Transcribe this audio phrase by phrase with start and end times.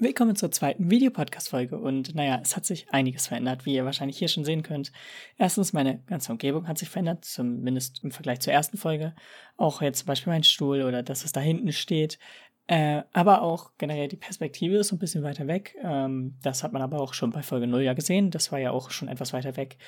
[0.00, 4.28] Willkommen zur zweiten Videopodcast-Folge und naja, es hat sich einiges verändert, wie ihr wahrscheinlich hier
[4.28, 4.92] schon sehen könnt.
[5.38, 9.16] Erstens, meine ganze Umgebung hat sich verändert, zumindest im Vergleich zur ersten Folge.
[9.56, 12.20] Auch jetzt zum Beispiel mein Stuhl oder dass es da hinten steht.
[12.68, 15.74] Äh, aber auch generell die Perspektive ist so ein bisschen weiter weg.
[15.82, 18.30] Ähm, das hat man aber auch schon bei Folge 0 ja gesehen.
[18.30, 19.78] Das war ja auch schon etwas weiter weg.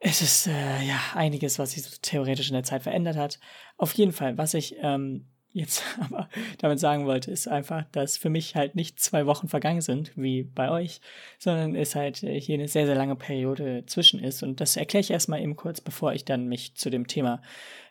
[0.00, 3.38] Es ist äh, ja einiges, was sich so theoretisch in der Zeit verändert hat.
[3.76, 8.30] Auf jeden Fall, was ich ähm, jetzt aber damit sagen wollte, ist einfach, dass für
[8.30, 11.00] mich halt nicht zwei Wochen vergangen sind, wie bei euch,
[11.38, 14.42] sondern es halt äh, hier eine sehr, sehr lange Periode zwischen ist.
[14.42, 17.42] Und das erkläre ich erstmal eben kurz, bevor ich dann mich zu dem Thema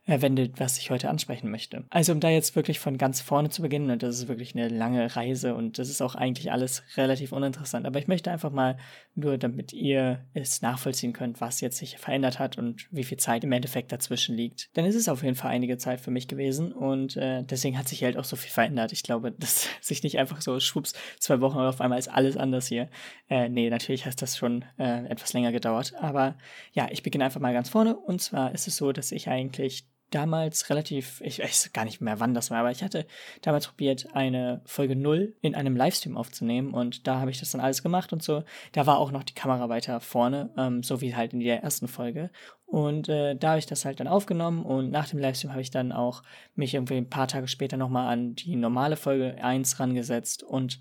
[0.08, 1.86] wendet, was ich heute ansprechen möchte.
[1.90, 4.68] Also um da jetzt wirklich von ganz vorne zu beginnen, und das ist wirklich eine
[4.68, 8.78] lange Reise und das ist auch eigentlich alles relativ uninteressant, aber ich möchte einfach mal
[9.14, 13.44] nur, damit ihr es nachvollziehen könnt, was jetzt sich verändert hat und wie viel Zeit
[13.44, 14.76] im Endeffekt dazwischen liegt.
[14.76, 17.88] Denn es ist auf jeden Fall einige Zeit für mich gewesen und äh, deswegen hat
[17.88, 18.92] sich halt auch so viel verändert.
[18.94, 22.38] Ich glaube, dass sich nicht einfach so schwupps zwei Wochen und auf einmal ist alles
[22.38, 22.90] anders hier.
[23.30, 26.38] Äh, nee, natürlich hat das schon äh, etwas länger gedauert, aber
[26.74, 29.91] ja, ich beginne einfach mal ganz vorne und zwar ist es so, dass ich eigentlich
[30.12, 33.08] damals relativ, ich weiß gar nicht mehr, wann das war, aber ich hatte
[33.42, 37.62] damals probiert, eine Folge 0 in einem Livestream aufzunehmen und da habe ich das dann
[37.62, 38.44] alles gemacht und so.
[38.74, 41.88] Da war auch noch die Kamera weiter vorne, ähm, so wie halt in der ersten
[41.88, 42.30] Folge.
[42.66, 45.72] Und äh, da habe ich das halt dann aufgenommen und nach dem Livestream habe ich
[45.72, 46.24] dann auch
[46.56, 50.80] mich irgendwie ein paar Tage später nochmal an die normale Folge 1 rangesetzt und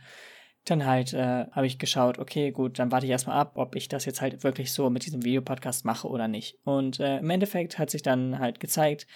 [0.65, 3.89] dann halt äh, habe ich geschaut, okay, gut, dann warte ich erstmal ab, ob ich
[3.89, 6.59] das jetzt halt wirklich so mit diesem Videopodcast mache oder nicht.
[6.65, 9.07] Und äh, im Endeffekt hat sich dann halt gezeigt,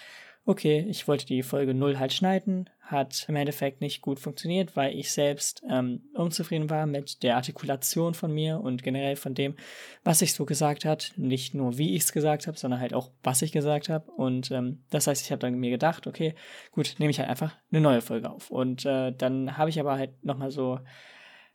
[0.45, 4.95] okay, ich wollte die Folge 0 halt schneiden, hat im Endeffekt nicht gut funktioniert, weil
[4.95, 9.55] ich selbst ähm, unzufrieden war mit der Artikulation von mir und generell von dem,
[10.03, 11.13] was ich so gesagt hat.
[11.15, 14.11] Nicht nur wie ich es gesagt habe, sondern halt auch, was ich gesagt habe.
[14.11, 16.35] Und ähm, das heißt, ich habe dann mir gedacht, okay,
[16.71, 18.51] gut, nehme ich halt einfach eine neue Folge auf.
[18.51, 20.79] Und äh, dann habe ich aber halt nochmal so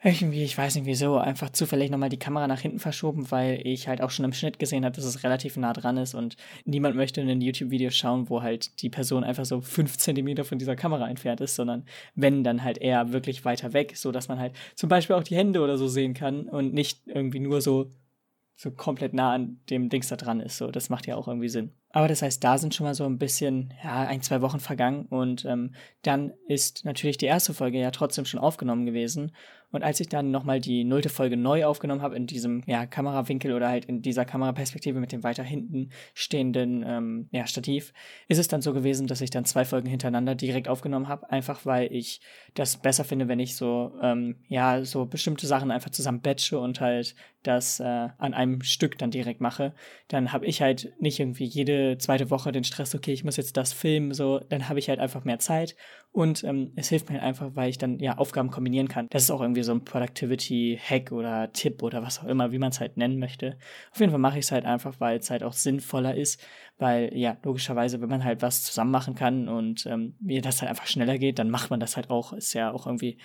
[0.02, 3.86] irgendwie, ich weiß nicht wieso, einfach zufällig nochmal die Kamera nach hinten verschoben, weil ich
[3.86, 6.96] halt auch schon im Schnitt gesehen habe, dass es relativ nah dran ist und niemand
[6.96, 10.74] möchte in ein YouTube-Video schauen, wo halt die Person einfach so fünf Zentimeter von dieser
[10.74, 11.84] Kamera entfernt ist, sondern
[12.14, 15.36] wenn, dann halt eher wirklich weiter weg, so dass man halt zum Beispiel auch die
[15.36, 17.92] Hände oder so sehen kann und nicht irgendwie nur so
[18.60, 20.58] so komplett nah an dem Dings da dran ist.
[20.58, 21.72] So, das macht ja auch irgendwie Sinn.
[21.92, 25.06] Aber das heißt, da sind schon mal so ein bisschen, ja, ein, zwei Wochen vergangen
[25.06, 29.32] und ähm, dann ist natürlich die erste Folge ja trotzdem schon aufgenommen gewesen.
[29.70, 33.52] Und als ich dann nochmal die nullte Folge neu aufgenommen habe, in diesem ja, Kamerawinkel
[33.52, 37.92] oder halt in dieser Kameraperspektive mit dem weiter hinten stehenden ähm, ja, Stativ,
[38.28, 41.66] ist es dann so gewesen, dass ich dann zwei Folgen hintereinander direkt aufgenommen habe, einfach
[41.66, 42.20] weil ich
[42.54, 46.80] das besser finde, wenn ich so, ähm, ja, so bestimmte Sachen einfach zusammen batche und
[46.80, 49.74] halt das äh, an einem Stück dann direkt mache.
[50.08, 53.56] Dann habe ich halt nicht irgendwie jede zweite Woche den Stress, okay, ich muss jetzt
[53.56, 55.74] das filmen, so, dann habe ich halt einfach mehr Zeit
[56.12, 59.06] und ähm, es hilft mir einfach, weil ich dann ja Aufgaben kombinieren kann.
[59.10, 62.70] Das ist auch irgendwie so ein Productivity-Hack oder Tipp oder was auch immer, wie man
[62.70, 63.58] es halt nennen möchte.
[63.92, 66.44] Auf jeden Fall mache ich es halt einfach, weil es halt auch sinnvoller ist,
[66.78, 70.70] weil ja, logischerweise, wenn man halt was zusammen machen kann und ähm, wie das halt
[70.70, 73.18] einfach schneller geht, dann macht man das halt auch, ist ja auch irgendwie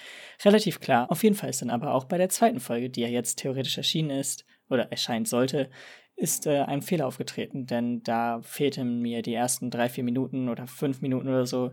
[0.44, 1.10] relativ klar.
[1.10, 3.78] Auf jeden Fall ist dann aber auch bei der zweiten Folge, die ja jetzt theoretisch
[3.78, 5.72] erschienen ist oder erscheinen sollte,
[6.16, 10.68] ist äh, ein Fehler aufgetreten, denn da fehlten mir die ersten drei, vier Minuten oder
[10.68, 11.72] fünf Minuten oder so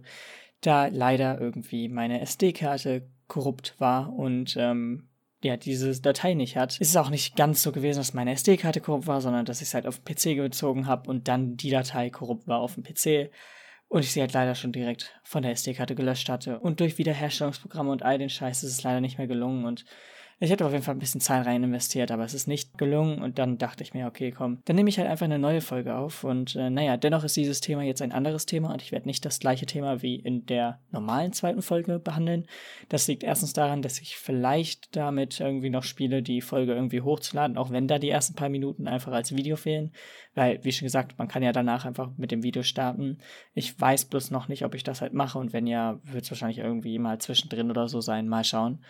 [0.62, 5.08] da leider irgendwie meine SD-Karte korrupt war und ähm,
[5.42, 6.72] ja, diese Datei nicht hat.
[6.80, 9.68] Es ist auch nicht ganz so gewesen, dass meine SD-Karte korrupt war, sondern dass ich
[9.68, 12.84] es halt auf den PC gezogen habe und dann die Datei korrupt war auf dem
[12.84, 13.30] PC
[13.88, 16.60] und ich sie halt leider schon direkt von der SD-Karte gelöscht hatte.
[16.60, 19.84] Und durch Wiederherstellungsprogramme und all den Scheiß ist es leider nicht mehr gelungen und
[20.42, 23.22] ich hätte auf jeden Fall ein bisschen Zeit rein investiert, aber es ist nicht gelungen
[23.22, 25.94] und dann dachte ich mir, okay, komm, dann nehme ich halt einfach eine neue Folge
[25.94, 29.06] auf und äh, naja, dennoch ist dieses Thema jetzt ein anderes Thema und ich werde
[29.06, 32.48] nicht das gleiche Thema wie in der normalen zweiten Folge behandeln.
[32.88, 37.56] Das liegt erstens daran, dass ich vielleicht damit irgendwie noch spiele, die Folge irgendwie hochzuladen,
[37.56, 39.92] auch wenn da die ersten paar Minuten einfach als Video fehlen,
[40.34, 43.18] weil, wie schon gesagt, man kann ja danach einfach mit dem Video starten.
[43.54, 46.32] Ich weiß bloß noch nicht, ob ich das halt mache und wenn ja, wird es
[46.32, 48.80] wahrscheinlich irgendwie mal zwischendrin oder so sein, mal schauen.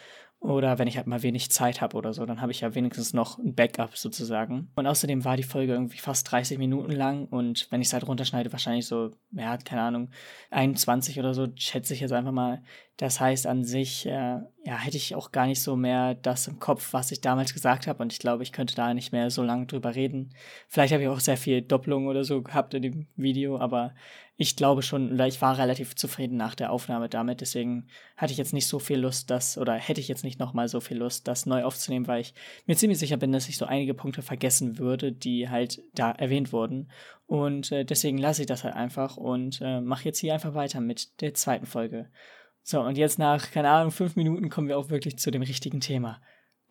[0.43, 3.15] Oder wenn ich halt mal wenig Zeit habe oder so, dann habe ich ja wenigstens
[3.15, 4.73] noch ein Backup sozusagen.
[4.75, 8.09] Und außerdem war die Folge irgendwie fast 30 Minuten lang und wenn ich es halt
[8.09, 10.11] runterschneide, wahrscheinlich so, ja, keine Ahnung,
[10.51, 12.61] 21 oder so, schätze ich jetzt einfach mal.
[12.99, 16.61] Das heißt an sich, äh, ja, hätte ich auch gar nicht so mehr das im
[16.61, 19.43] Kopf, was ich damals gesagt habe und ich glaube, ich könnte da nicht mehr so
[19.43, 20.35] lange drüber reden.
[20.69, 23.95] Vielleicht habe ich auch sehr viel Doppelung oder so gehabt in dem Video, aber
[24.37, 27.87] ich glaube schon, oder ich war relativ zufrieden nach der Aufnahme damit, deswegen
[28.17, 30.81] hatte ich jetzt nicht so viel Lust, das, oder hätte ich jetzt nicht nochmal so
[30.81, 32.35] viel Lust, das neu aufzunehmen, weil ich
[32.67, 36.53] mir ziemlich sicher bin, dass ich so einige Punkte vergessen würde, die halt da erwähnt
[36.53, 36.91] wurden.
[37.27, 40.81] Und äh, deswegen lasse ich das halt einfach und äh, mache jetzt hier einfach weiter
[40.81, 42.09] mit der zweiten Folge.
[42.65, 45.81] So, und jetzt nach, keine Ahnung, fünf Minuten kommen wir auch wirklich zu dem richtigen
[45.81, 46.21] Thema.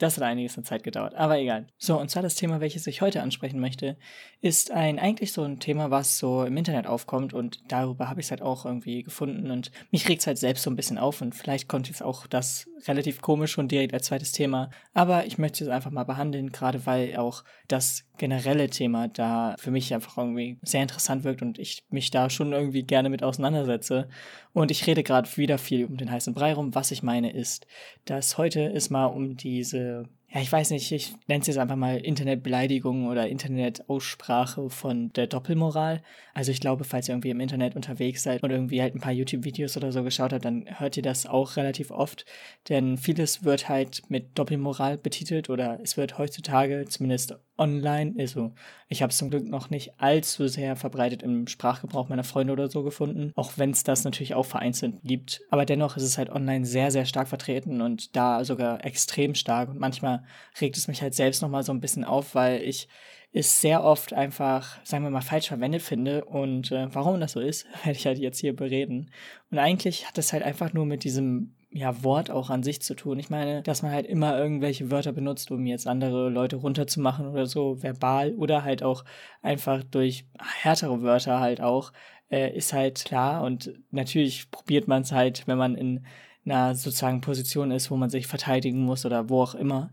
[0.01, 1.67] Das hat einiges an Zeit gedauert, aber egal.
[1.77, 3.97] So, und zwar das Thema, welches ich heute ansprechen möchte,
[4.41, 8.25] ist ein eigentlich so ein Thema, was so im Internet aufkommt und darüber habe ich
[8.25, 11.21] es halt auch irgendwie gefunden und mich regt es halt selbst so ein bisschen auf
[11.21, 15.37] und vielleicht konnte ich auch das relativ komisch schon direkt als zweites Thema, aber ich
[15.37, 20.15] möchte es einfach mal behandeln, gerade weil auch das generelle Thema da für mich einfach
[20.15, 24.09] irgendwie sehr interessant wirkt und ich mich da schon irgendwie gerne mit auseinandersetze.
[24.53, 26.75] Und ich rede gerade wieder viel um den heißen Brei rum.
[26.75, 27.65] Was ich meine ist,
[28.05, 31.57] dass heute ist mal um diese the ja, ich weiß nicht, ich nenne es jetzt
[31.57, 36.01] einfach mal Internetbeleidigung oder Internetaussprache von der Doppelmoral.
[36.33, 39.11] Also ich glaube, falls ihr irgendwie im Internet unterwegs seid und irgendwie halt ein paar
[39.11, 42.25] YouTube-Videos oder so geschaut habt, dann hört ihr das auch relativ oft.
[42.69, 48.53] Denn vieles wird halt mit Doppelmoral betitelt oder es wird heutzutage zumindest online, also
[48.89, 52.69] ich habe es zum Glück noch nicht allzu sehr verbreitet im Sprachgebrauch meiner Freunde oder
[52.69, 55.41] so gefunden, auch wenn es das natürlich auch vereinzelt gibt.
[55.51, 59.69] Aber dennoch ist es halt online sehr, sehr stark vertreten und da sogar extrem stark
[59.69, 60.20] und manchmal
[60.59, 62.87] regt es mich halt selbst nochmal so ein bisschen auf, weil ich
[63.33, 66.25] es sehr oft einfach, sagen wir mal, falsch verwendet finde.
[66.25, 69.11] Und äh, warum das so ist, werde ich halt jetzt hier bereden.
[69.49, 72.95] Und eigentlich hat es halt einfach nur mit diesem ja, Wort auch an sich zu
[72.95, 73.17] tun.
[73.17, 77.45] Ich meine, dass man halt immer irgendwelche Wörter benutzt, um jetzt andere Leute runterzumachen oder
[77.45, 79.05] so, verbal oder halt auch
[79.41, 80.25] einfach durch
[80.61, 81.93] härtere Wörter halt auch,
[82.29, 83.43] äh, ist halt klar.
[83.43, 86.05] Und natürlich probiert man es halt, wenn man in
[86.45, 89.91] einer sozusagen Position ist, wo man sich verteidigen muss oder wo auch immer.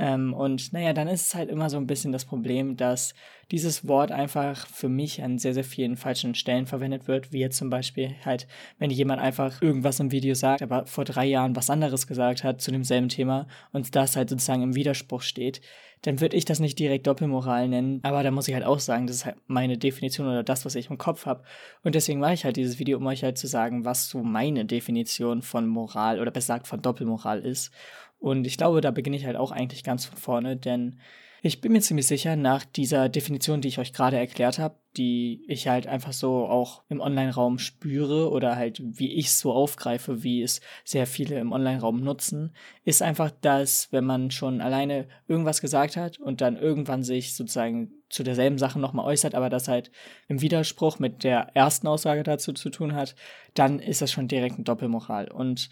[0.00, 3.14] Ähm, und naja, dann ist es halt immer so ein bisschen das Problem, dass
[3.50, 7.56] dieses Wort einfach für mich an sehr, sehr vielen falschen Stellen verwendet wird, wie jetzt
[7.56, 8.46] zum Beispiel halt,
[8.78, 12.60] wenn jemand einfach irgendwas im Video sagt, aber vor drei Jahren was anderes gesagt hat
[12.60, 15.60] zu demselben Thema und das halt sozusagen im Widerspruch steht,
[16.02, 19.08] dann würde ich das nicht direkt Doppelmoral nennen, aber da muss ich halt auch sagen,
[19.08, 21.42] das ist halt meine Definition oder das, was ich im Kopf habe.
[21.82, 24.64] Und deswegen mache ich halt dieses Video, um euch halt zu sagen, was so meine
[24.64, 27.72] Definition von Moral oder besser gesagt von Doppelmoral ist.
[28.18, 30.98] Und ich glaube, da beginne ich halt auch eigentlich ganz von vorne, denn
[31.40, 35.44] ich bin mir ziemlich sicher, nach dieser Definition, die ich euch gerade erklärt habe, die
[35.46, 40.24] ich halt einfach so auch im Online-Raum spüre oder halt wie ich es so aufgreife,
[40.24, 42.52] wie es sehr viele im Online-Raum nutzen,
[42.84, 47.92] ist einfach, dass wenn man schon alleine irgendwas gesagt hat und dann irgendwann sich sozusagen
[48.10, 49.92] zu derselben Sache nochmal äußert, aber das halt
[50.26, 53.14] im Widerspruch mit der ersten Aussage dazu zu tun hat,
[53.54, 55.30] dann ist das schon direkt ein Doppelmoral.
[55.30, 55.68] Und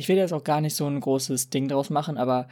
[0.00, 2.48] ich will jetzt auch gar nicht so ein großes Ding draus machen, aber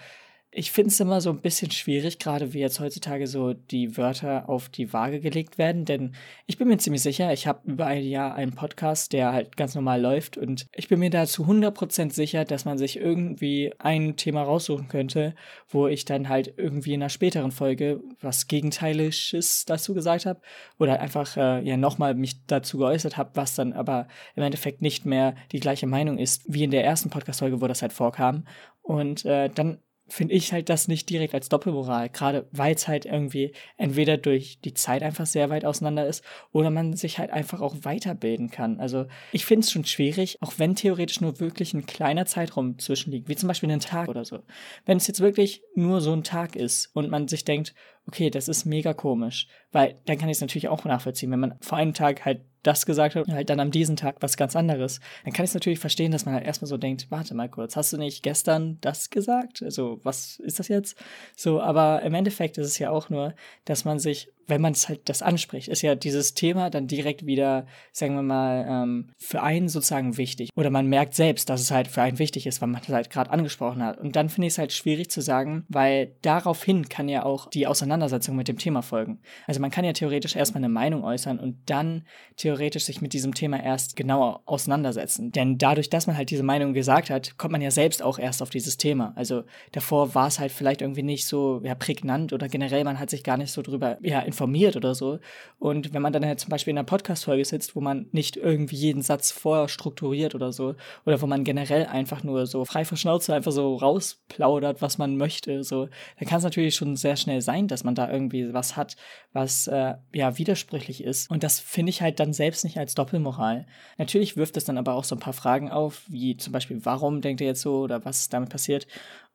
[0.50, 4.48] ich finde es immer so ein bisschen schwierig, gerade wie jetzt heutzutage so die Wörter
[4.48, 6.14] auf die Waage gelegt werden, denn
[6.46, 9.74] ich bin mir ziemlich sicher, ich habe über ein Jahr einen Podcast, der halt ganz
[9.74, 14.16] normal läuft und ich bin mir da zu 100% sicher, dass man sich irgendwie ein
[14.16, 15.34] Thema raussuchen könnte,
[15.68, 20.40] wo ich dann halt irgendwie in einer späteren Folge was Gegenteiliges dazu gesagt habe
[20.78, 25.04] oder einfach äh, ja nochmal mich dazu geäußert habe, was dann aber im Endeffekt nicht
[25.04, 28.44] mehr die gleiche Meinung ist wie in der ersten Podcast-Folge, wo das halt vorkam.
[28.80, 29.78] Und äh, dann
[30.08, 34.60] finde ich halt das nicht direkt als Doppelmoral, gerade weil es halt irgendwie entweder durch
[34.60, 38.80] die Zeit einfach sehr weit auseinander ist oder man sich halt einfach auch weiterbilden kann.
[38.80, 43.28] Also ich finde es schon schwierig, auch wenn theoretisch nur wirklich ein kleiner Zeitraum zwischenliegt,
[43.28, 44.40] wie zum Beispiel einen Tag oder so.
[44.86, 47.74] Wenn es jetzt wirklich nur so ein Tag ist und man sich denkt,
[48.06, 51.58] okay, das ist mega komisch, weil dann kann ich es natürlich auch nachvollziehen, wenn man
[51.60, 54.56] vor einem Tag halt das gesagt hat und halt dann am diesen Tag was ganz
[54.56, 57.48] anderes, dann kann ich es natürlich verstehen, dass man halt erstmal so denkt, warte mal
[57.48, 59.62] kurz, hast du nicht gestern das gesagt?
[59.62, 60.96] Also, was ist das jetzt?
[61.36, 63.34] So, aber im Endeffekt ist es ja auch nur,
[63.64, 67.26] dass man sich wenn man es halt das anspricht, ist ja dieses Thema dann direkt
[67.26, 70.50] wieder, sagen wir mal, ähm, für einen sozusagen wichtig.
[70.56, 73.10] Oder man merkt selbst, dass es halt für einen wichtig ist, weil man es halt
[73.10, 73.98] gerade angesprochen hat.
[73.98, 77.66] Und dann finde ich es halt schwierig zu sagen, weil daraufhin kann ja auch die
[77.66, 79.20] Auseinandersetzung mit dem Thema folgen.
[79.46, 82.04] Also man kann ja theoretisch erstmal eine Meinung äußern und dann
[82.36, 85.30] theoretisch sich mit diesem Thema erst genauer auseinandersetzen.
[85.30, 88.40] Denn dadurch, dass man halt diese Meinung gesagt hat, kommt man ja selbst auch erst
[88.42, 89.12] auf dieses Thema.
[89.14, 93.10] Also davor war es halt vielleicht irgendwie nicht so ja, prägnant oder generell man hat
[93.10, 95.18] sich gar nicht so drüber ja, informiert informiert oder so.
[95.58, 98.76] Und wenn man dann halt zum Beispiel in einer Podcast-Folge sitzt, wo man nicht irgendwie
[98.76, 102.96] jeden Satz vorher strukturiert oder so, oder wo man generell einfach nur so frei vor
[102.96, 107.40] Schnauze einfach so rausplaudert, was man möchte, so, dann kann es natürlich schon sehr schnell
[107.40, 108.96] sein, dass man da irgendwie was hat,
[109.32, 111.28] was äh, ja widersprüchlich ist.
[111.30, 113.66] Und das finde ich halt dann selbst nicht als Doppelmoral.
[113.96, 117.20] Natürlich wirft es dann aber auch so ein paar Fragen auf, wie zum Beispiel, warum
[117.20, 118.86] denkt ihr jetzt so oder was damit passiert.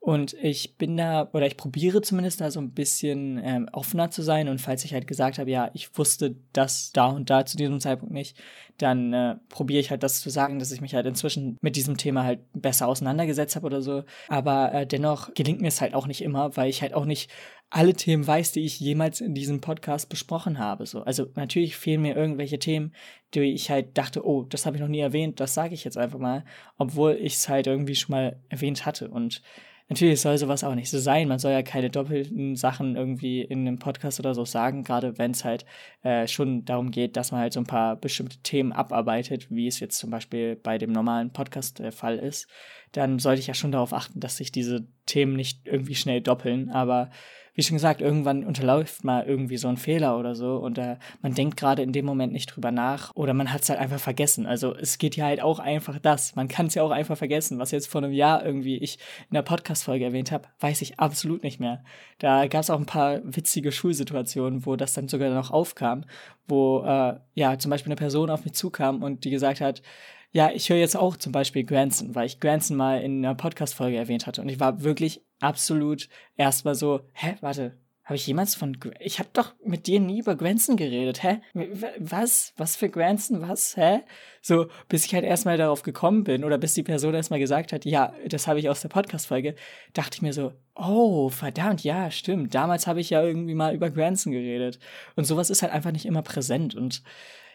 [0.06, 4.22] Und ich bin da, oder ich probiere zumindest da so ein bisschen ähm, offener zu
[4.22, 4.50] sein.
[4.50, 7.80] Und falls ich halt gesagt habe, ja, ich wusste das da und da zu diesem
[7.80, 8.38] Zeitpunkt nicht,
[8.78, 11.96] dann äh, probiere ich halt das zu sagen, dass ich mich halt inzwischen mit diesem
[11.96, 14.04] Thema halt besser auseinandergesetzt habe oder so.
[14.28, 17.32] Aber äh, dennoch gelingt mir es halt auch nicht immer, weil ich halt auch nicht
[17.70, 20.86] alle Themen weiß, die ich jemals in diesem Podcast besprochen habe.
[20.86, 21.04] So.
[21.04, 22.94] Also natürlich fehlen mir irgendwelche Themen,
[23.34, 25.98] die ich halt dachte, oh, das habe ich noch nie erwähnt, das sage ich jetzt
[25.98, 26.44] einfach mal,
[26.78, 29.08] obwohl ich es halt irgendwie schon mal erwähnt hatte.
[29.08, 29.42] Und
[29.90, 31.28] natürlich soll sowas auch nicht so sein.
[31.28, 35.32] Man soll ja keine doppelten Sachen irgendwie in einem Podcast oder so sagen, gerade wenn
[35.32, 35.66] es halt
[36.04, 39.80] äh, schon darum geht, dass man halt so ein paar bestimmte Themen abarbeitet, wie es
[39.80, 42.48] jetzt zum Beispiel bei dem normalen Podcast der Fall ist.
[42.92, 46.70] Dann sollte ich ja schon darauf achten, dass sich diese Themen nicht irgendwie schnell doppeln.
[46.70, 47.10] Aber
[47.54, 51.34] wie schon gesagt, irgendwann unterläuft mal irgendwie so ein Fehler oder so und äh, man
[51.34, 54.46] denkt gerade in dem Moment nicht drüber nach oder man hat es halt einfach vergessen.
[54.46, 56.36] Also es geht ja halt auch einfach das.
[56.36, 57.60] Man kann es ja auch einfach vergessen.
[57.60, 58.98] Was jetzt vor einem Jahr irgendwie ich
[59.30, 61.84] in der Podcast-Folge erwähnt habe, weiß ich absolut nicht mehr.
[62.20, 66.06] Da gab es auch ein paar witzige Schulsituationen, wo das dann sogar noch aufkam,
[66.48, 69.82] wo äh, ja zum Beispiel eine Person auf mich zukam und die gesagt hat,
[70.34, 73.98] ja, ich höre jetzt auch zum Beispiel Granson, weil ich Granson mal in einer Podcast-Folge
[73.98, 74.42] erwähnt hatte.
[74.42, 79.30] Und ich war wirklich absolut erstmal so, hä, warte, habe ich jemals von, ich habe
[79.32, 81.40] doch mit dir nie über Granson geredet, hä?
[82.00, 82.54] Was?
[82.58, 83.48] Was für Granson?
[83.48, 83.78] Was?
[83.78, 84.02] Hä?
[84.42, 87.86] So, bis ich halt erstmal darauf gekommen bin oder bis die Person erstmal gesagt hat,
[87.86, 89.56] ja, das habe ich aus der Podcast-Folge,
[89.94, 92.54] dachte ich mir so, oh, verdammt, ja, stimmt.
[92.54, 94.80] Damals habe ich ja irgendwie mal über Granson geredet.
[95.16, 97.04] Und sowas ist halt einfach nicht immer präsent und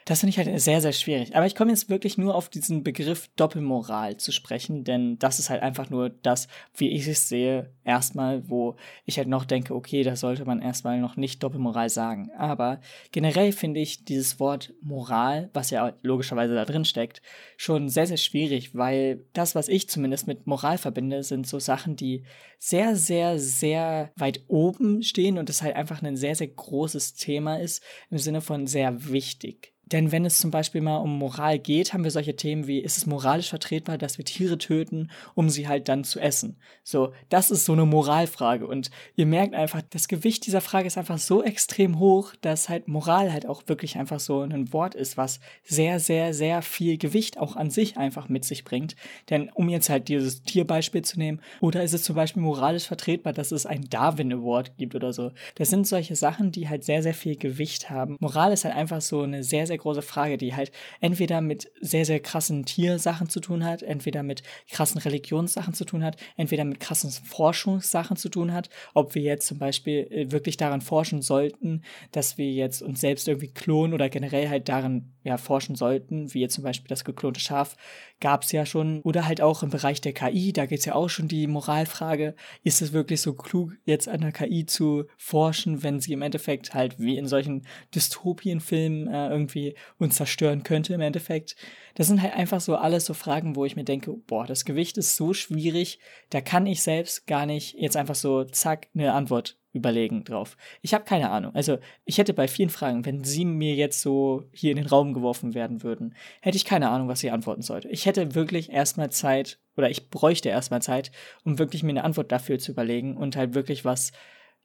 [0.08, 1.36] das finde ich halt sehr, sehr schwierig.
[1.36, 5.50] Aber ich komme jetzt wirklich nur auf diesen Begriff Doppelmoral zu sprechen, denn das ist
[5.50, 10.02] halt einfach nur das, wie ich es sehe, erstmal, wo ich halt noch denke, okay,
[10.04, 12.30] da sollte man erstmal noch nicht Doppelmoral sagen.
[12.38, 12.80] Aber
[13.12, 17.20] generell finde ich dieses Wort Moral, was ja logischerweise da drin steckt,
[17.58, 21.96] schon sehr, sehr schwierig, weil das, was ich zumindest mit Moral verbinde, sind so Sachen,
[21.96, 22.24] die
[22.58, 27.60] sehr, sehr, sehr weit oben stehen und es halt einfach ein sehr, sehr großes Thema
[27.60, 29.74] ist, im Sinne von sehr wichtig.
[29.92, 32.99] Denn wenn es zum Beispiel mal um Moral geht, haben wir solche Themen wie, ist
[32.99, 36.57] es moralisch vertretbar, dass wir Tiere töten, um sie halt dann zu essen?
[36.85, 38.66] So, das ist so eine Moralfrage.
[38.66, 42.88] Und ihr merkt einfach, das Gewicht dieser Frage ist einfach so extrem hoch, dass halt
[42.88, 47.38] Moral halt auch wirklich einfach so ein Wort ist, was sehr, sehr, sehr viel Gewicht
[47.38, 48.97] auch an sich einfach mit sich bringt.
[49.30, 53.33] Denn um jetzt halt dieses Tierbeispiel zu nehmen, oder ist es zum Beispiel moralisch vertretbar,
[53.33, 55.33] dass es ein Darwin Award gibt oder so?
[55.54, 58.16] Das sind solche Sachen, die halt sehr, sehr viel Gewicht haben.
[58.21, 60.70] Moral ist halt einfach so eine sehr, sehr große Frage, die halt
[61.00, 66.04] entweder mit sehr, sehr krassen Tiersachen zu tun hat, entweder mit krassen Religionssachen zu tun
[66.04, 70.56] hat, entweder mit krassen Forschungssachen zu tun hat, ob wir jetzt zum Beispiel äh, wirklich
[70.56, 71.82] daran forschen sollten,
[72.12, 76.40] dass wir jetzt uns selbst irgendwie klonen oder generell halt daran ja, forschen sollten, wie
[76.40, 77.76] jetzt zum Beispiel das geklonte Schaf,
[78.20, 79.00] gab es ja schon.
[79.02, 82.35] Oder halt auch im Bereich der KI, da geht es ja auch schon die Moralfrage,
[82.64, 86.75] ist es wirklich so klug, jetzt an der KI zu forschen, wenn sie im Endeffekt
[86.75, 89.67] halt wie in solchen Dystopienfilmen äh, irgendwie
[89.98, 91.56] uns zerstören könnte im Endeffekt.
[91.94, 94.98] Das sind halt einfach so alles so Fragen, wo ich mir denke, boah, das Gewicht
[94.98, 95.98] ist so schwierig,
[96.30, 100.56] da kann ich selbst gar nicht jetzt einfach so zack eine Antwort überlegen drauf.
[100.82, 101.54] Ich habe keine Ahnung.
[101.54, 105.14] Also ich hätte bei vielen Fragen, wenn sie mir jetzt so hier in den Raum
[105.14, 107.88] geworfen werden würden, hätte ich keine Ahnung, was ich antworten sollte.
[107.88, 111.12] Ich hätte wirklich erstmal Zeit oder ich bräuchte erstmal Zeit,
[111.44, 114.12] um wirklich mir eine Antwort dafür zu überlegen und halt wirklich was,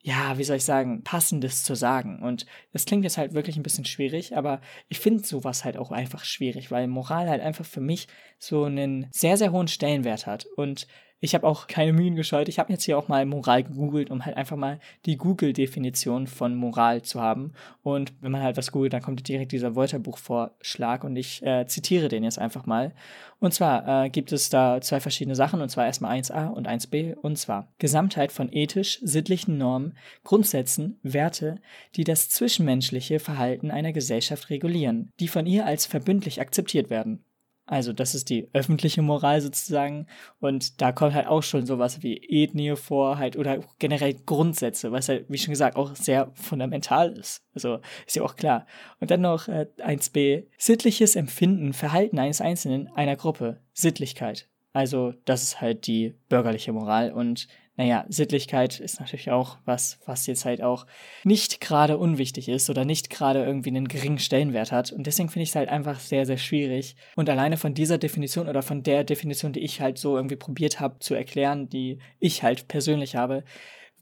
[0.05, 2.22] ja, wie soll ich sagen, passendes zu sagen.
[2.22, 5.91] Und das klingt jetzt halt wirklich ein bisschen schwierig, aber ich finde sowas halt auch
[5.91, 10.45] einfach schwierig, weil Moral halt einfach für mich so einen sehr, sehr hohen Stellenwert hat.
[10.57, 10.88] Und
[11.24, 12.50] ich habe auch keine Mühen gescheut.
[12.50, 16.53] Ich habe jetzt hier auch mal Moral gegoogelt, um halt einfach mal die Google-Definition von
[16.53, 17.53] Moral zu haben.
[17.82, 22.10] Und wenn man halt was googelt, dann kommt direkt dieser Wörterbuchvorschlag und ich äh, zitiere
[22.10, 22.92] den jetzt einfach mal.
[23.39, 27.13] Und zwar äh, gibt es da zwei verschiedene Sachen, und zwar erstmal 1a und 1b,
[27.13, 31.62] und zwar Gesamtheit von ethisch-sittlichen Normen, Grundsätzen, Werte,
[31.96, 37.24] die das zwischenmenschliche Verhalten einer Gesellschaft regulieren, die von ihr als verbündlich akzeptiert werden.
[37.65, 40.08] Also das ist die öffentliche Moral sozusagen.
[40.39, 45.08] Und da kommt halt auch schon sowas wie Ethnie vor, halt, oder generell Grundsätze, was
[45.08, 47.41] halt, wie schon gesagt, auch sehr fundamental ist.
[47.53, 48.65] Also ist ja auch klar.
[49.00, 54.50] Und dann noch äh, 1b, sittliches Empfinden, Verhalten eines Einzelnen, einer Gruppe, Sittlichkeit.
[54.74, 60.27] Also das ist halt die bürgerliche Moral und naja, Sittlichkeit ist natürlich auch was, was
[60.27, 60.86] jetzt halt auch
[61.24, 64.92] nicht gerade unwichtig ist oder nicht gerade irgendwie einen geringen Stellenwert hat.
[64.92, 66.96] Und deswegen finde ich es halt einfach sehr, sehr schwierig.
[67.15, 70.80] Und alleine von dieser Definition oder von der Definition, die ich halt so irgendwie probiert
[70.80, 73.44] habe zu erklären, die ich halt persönlich habe,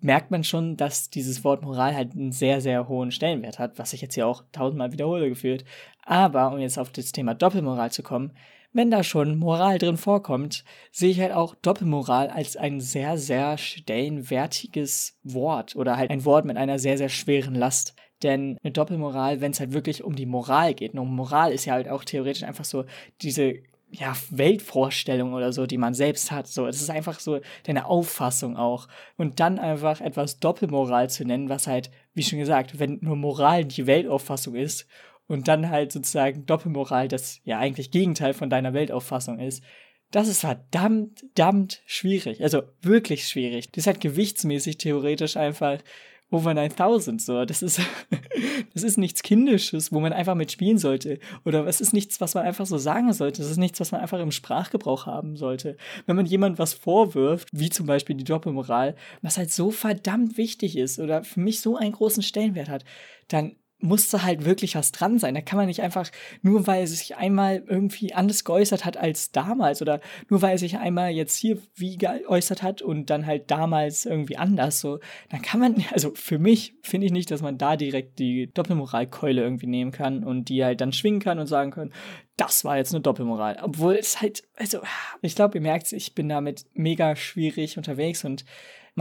[0.02, 3.94] merkt man schon, dass dieses Wort Moral halt einen sehr, sehr hohen Stellenwert hat, was
[3.94, 5.64] ich jetzt hier auch tausendmal wiederhole gefühlt.
[6.04, 8.32] Aber, um jetzt auf das Thema Doppelmoral zu kommen,
[8.74, 13.58] wenn da schon Moral drin vorkommt, sehe ich halt auch Doppelmoral als ein sehr, sehr
[13.58, 17.96] stellenwertiges Wort oder halt ein Wort mit einer sehr, sehr schweren Last.
[18.24, 21.74] Denn eine Doppelmoral, wenn es halt wirklich um die Moral geht, und Moral ist ja
[21.74, 22.86] halt auch theoretisch einfach so
[23.22, 23.56] diese
[23.92, 26.48] ja, Weltvorstellung oder so, die man selbst hat.
[26.48, 28.88] So, es ist einfach so deine Auffassung auch.
[29.18, 33.66] Und dann einfach etwas Doppelmoral zu nennen, was halt, wie schon gesagt, wenn nur Moral
[33.66, 34.88] die Weltauffassung ist
[35.32, 39.64] und dann halt sozusagen Doppelmoral das ja eigentlich Gegenteil von deiner Weltauffassung ist,
[40.12, 42.44] das ist verdammt, verdammt schwierig.
[42.44, 43.72] Also wirklich schwierig.
[43.72, 45.80] Das ist halt gewichtsmäßig theoretisch einfach
[46.32, 47.46] over 9000 so.
[47.46, 47.80] Das ist,
[48.74, 51.20] das ist nichts Kindisches, wo man einfach mitspielen sollte.
[51.46, 53.42] Oder es ist nichts, was man einfach so sagen sollte.
[53.42, 55.78] Das ist nichts, was man einfach im Sprachgebrauch haben sollte.
[56.08, 60.78] Wenn man jemand was vorwirft, wie zum Beispiel die Doppelmoral, was halt so verdammt wichtig
[60.78, 62.84] ist oder für mich so einen großen Stellenwert hat,
[63.30, 65.36] dann muss da halt wirklich was dran sein.
[65.36, 66.10] Da kann man nicht einfach,
[66.42, 70.58] nur weil er sich einmal irgendwie anders geäußert hat als damals oder nur weil er
[70.58, 75.42] sich einmal jetzt hier wie geäußert hat und dann halt damals irgendwie anders, so, dann
[75.42, 79.68] kann man, also für mich finde ich nicht, dass man da direkt die Doppelmoralkeule irgendwie
[79.68, 81.92] nehmen kann und die halt dann schwingen kann und sagen kann,
[82.38, 83.60] das war jetzt eine Doppelmoral.
[83.62, 84.80] Obwohl es halt, also,
[85.22, 88.46] ich glaube, ihr merkt, ich bin damit mega schwierig unterwegs und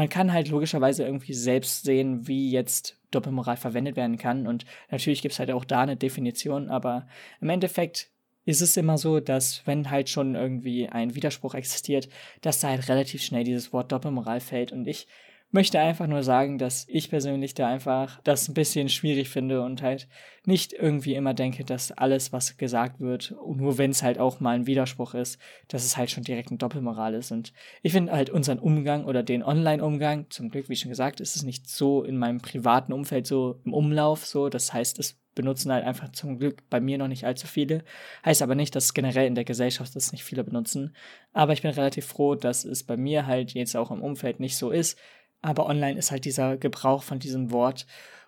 [0.00, 4.46] man kann halt logischerweise irgendwie selbst sehen, wie jetzt Doppelmoral verwendet werden kann.
[4.46, 7.06] Und natürlich gibt es halt auch da eine Definition, aber
[7.42, 8.08] im Endeffekt
[8.46, 12.08] ist es immer so, dass wenn halt schon irgendwie ein Widerspruch existiert,
[12.40, 14.72] dass da halt relativ schnell dieses Wort Doppelmoral fällt.
[14.72, 15.06] Und ich
[15.50, 19.82] möchte einfach nur sagen, dass ich persönlich da einfach das ein bisschen schwierig finde und
[19.82, 20.08] halt
[20.46, 24.54] nicht irgendwie immer denke, dass alles, was gesagt wird, nur wenn es halt auch mal
[24.54, 25.38] ein Widerspruch ist,
[25.68, 27.32] dass es halt schon direkt eine Doppelmoral ist.
[27.32, 27.52] Und
[27.82, 31.42] ich finde halt unseren Umgang oder den Online-Umgang, zum Glück, wie schon gesagt, ist es
[31.42, 34.48] nicht so in meinem privaten Umfeld so im Umlauf so.
[34.48, 37.84] Das heißt, es benutzen halt einfach zum Glück bei mir noch nicht allzu viele.
[38.24, 40.94] Heißt aber nicht, dass generell in der Gesellschaft das nicht viele benutzen.
[41.32, 44.56] Aber ich bin relativ froh, dass es bei mir halt jetzt auch im Umfeld nicht
[44.56, 44.98] so ist,
[45.42, 47.86] aber online ist halt dieser Gebrauch von diesem Wort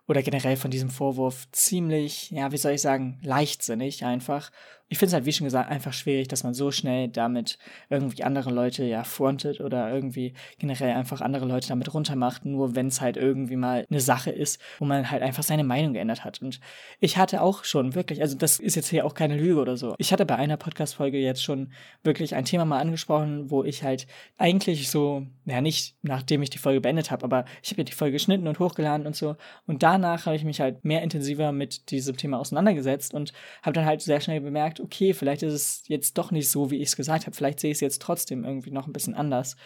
[0.09, 4.51] oder generell von diesem Vorwurf ziemlich, ja, wie soll ich sagen, leichtsinnig einfach
[4.93, 7.57] ich finde es halt, wie schon gesagt, einfach schwierig, dass man so schnell damit
[7.89, 12.89] irgendwie andere Leute ja frontet oder irgendwie generell einfach andere Leute damit runtermacht, nur wenn
[12.89, 16.43] es halt irgendwie mal eine Sache ist, wo man halt einfach seine Meinung geändert hat.
[16.43, 16.61] Und
[17.01, 19.95] ich hatte auch schon wirklich, also das ist jetzt hier auch keine Lüge oder so.
[19.97, 24.07] Ich hatte bei einer Podcast-Folge jetzt schon wirklich ein Thema mal angesprochen, wo ich halt
[24.37, 27.93] eigentlich so, ja nicht nachdem ich die Folge beendet habe, aber ich habe ja die
[27.93, 29.37] Folge geschnitten und hochgeladen und so.
[29.67, 33.87] Und danach habe ich mich halt mehr intensiver mit diesem Thema auseinandergesetzt und habe dann
[33.87, 36.97] halt sehr schnell bemerkt, okay, vielleicht ist es jetzt doch nicht so, wie ich es
[36.97, 37.37] gesagt habe.
[37.37, 39.57] Vielleicht sehe ich es jetzt trotzdem irgendwie noch ein bisschen anders.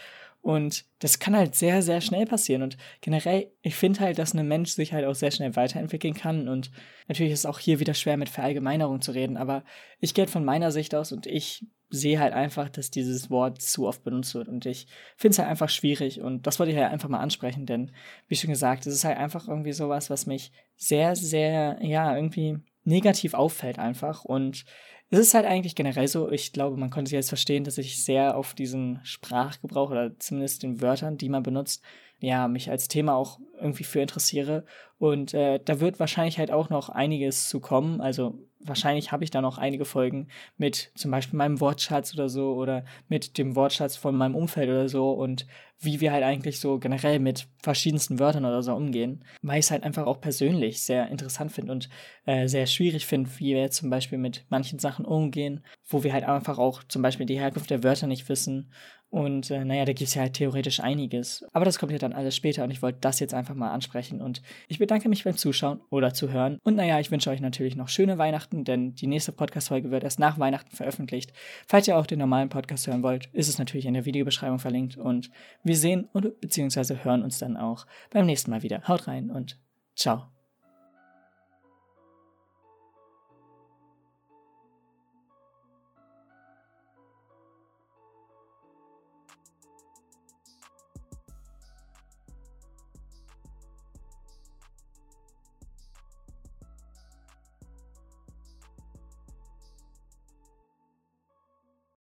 [0.43, 2.63] Und das kann halt sehr, sehr schnell passieren.
[2.63, 6.49] Und generell, ich finde halt, dass ein Mensch sich halt auch sehr schnell weiterentwickeln kann.
[6.49, 6.71] Und
[7.09, 9.37] natürlich ist es auch hier wieder schwer mit Verallgemeinerung zu reden.
[9.37, 9.65] Aber
[9.99, 13.89] ich gehe von meiner Sicht aus und ich sehe halt einfach, dass dieses Wort zu
[13.89, 14.47] oft benutzt wird.
[14.47, 16.21] Und ich finde es halt einfach schwierig.
[16.21, 17.67] Und das wollte ich halt einfach mal ansprechen.
[17.67, 17.91] Denn,
[18.29, 22.59] wie schon gesagt, es ist halt einfach irgendwie sowas, was mich sehr, sehr, ja, irgendwie
[22.85, 24.25] negativ auffällt einfach.
[24.25, 24.65] Und
[25.11, 28.05] es ist halt eigentlich generell so, ich glaube, man konnte sich jetzt verstehen, dass ich
[28.05, 31.83] sehr auf diesen Sprachgebrauch oder zumindest den Wörtern, die man benutzt,
[32.19, 34.65] ja, mich als Thema auch irgendwie für interessiere.
[34.99, 38.01] Und äh, da wird wahrscheinlich halt auch noch einiges zu kommen.
[38.01, 42.55] Also wahrscheinlich habe ich da noch einige Folgen mit zum Beispiel meinem Wortschatz oder so
[42.55, 45.47] oder mit dem Wortschatz von meinem Umfeld oder so und
[45.79, 49.71] wie wir halt eigentlich so generell mit verschiedensten Wörtern oder so umgehen, weil ich es
[49.71, 51.89] halt einfach auch persönlich sehr interessant finde und
[52.25, 56.13] äh, sehr schwierig finde, wie wir jetzt zum Beispiel mit manchen Sachen umgehen, wo wir
[56.13, 58.71] halt einfach auch zum Beispiel die Herkunft der Wörter nicht wissen
[59.17, 61.43] und äh, naja, da gibt es ja halt theoretisch einiges.
[61.55, 64.21] Aber das kommt ja dann alles später und ich wollte das jetzt einfach mal ansprechen.
[64.21, 66.59] Und ich bedanke mich beim Zuschauen oder Zuhören.
[66.65, 70.19] Und naja, ich wünsche euch natürlich noch schöne Weihnachten, denn die nächste Podcast-Folge wird erst
[70.19, 71.33] nach Weihnachten veröffentlicht.
[71.67, 74.99] Falls ihr auch den normalen Podcast hören wollt, ist es natürlich in der Videobeschreibung verlinkt.
[74.99, 75.31] Und
[75.65, 78.87] wir sehen und beziehungsweise hören uns dann auch beim nächsten Mal wieder.
[78.87, 79.59] Haut rein und
[79.95, 80.36] ciao.